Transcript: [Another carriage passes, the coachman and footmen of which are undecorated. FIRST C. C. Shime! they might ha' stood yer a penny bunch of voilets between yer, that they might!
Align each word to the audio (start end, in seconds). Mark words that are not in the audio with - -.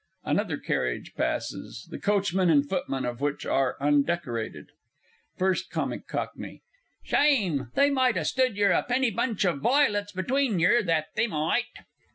[Another 0.23 0.57
carriage 0.57 1.13
passes, 1.13 1.87
the 1.91 1.99
coachman 1.99 2.49
and 2.49 2.67
footmen 2.67 3.05
of 3.05 3.21
which 3.21 3.45
are 3.45 3.77
undecorated. 3.79 4.71
FIRST 5.37 5.71
C. 5.71 6.01
C. 6.33 6.61
Shime! 7.05 7.71
they 7.75 7.91
might 7.91 8.17
ha' 8.17 8.23
stood 8.23 8.57
yer 8.57 8.71
a 8.71 8.81
penny 8.81 9.11
bunch 9.11 9.45
of 9.45 9.59
voilets 9.59 10.11
between 10.11 10.57
yer, 10.57 10.81
that 10.81 11.09
they 11.15 11.27
might! 11.27 11.85